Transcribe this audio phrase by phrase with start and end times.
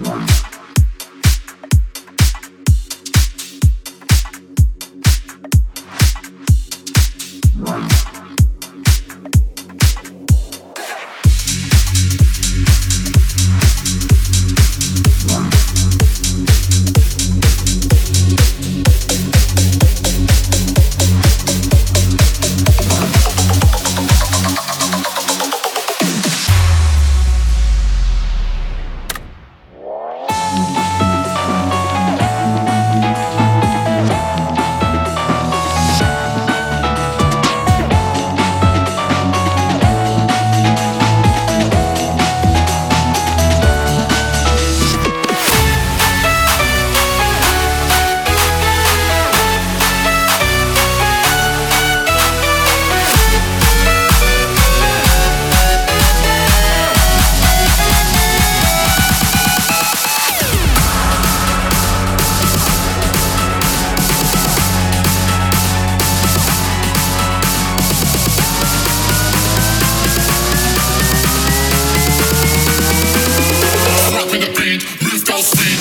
[0.00, 0.47] Right.
[75.40, 75.77] Freak.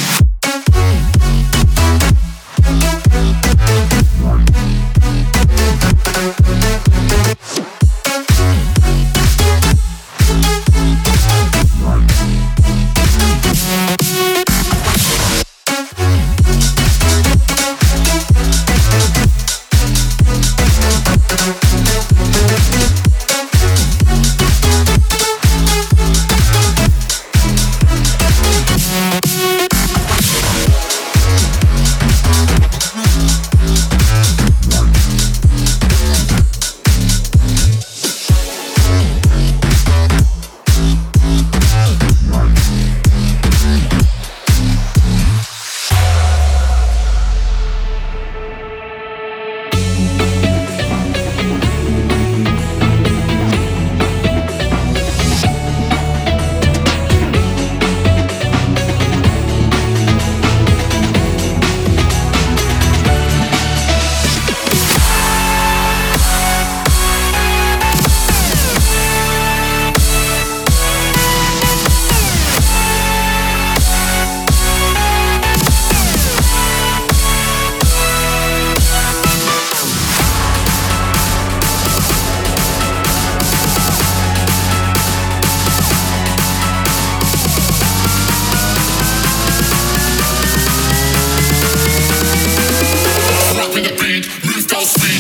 [94.85, 95.16] shake.